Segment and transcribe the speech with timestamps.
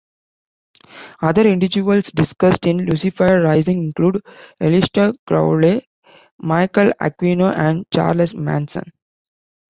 [1.21, 4.23] Other individuals discussed in "Lucifer Rising" include
[4.59, 5.87] Aleister Crowley,
[6.39, 8.91] Michael Aquino, and Charles Manson.